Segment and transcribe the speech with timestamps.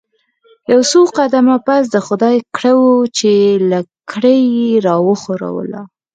[0.71, 3.31] یو څو قدمه پس د خدای کړه وو چې
[3.71, 5.81] لکړه یې راوښوروله.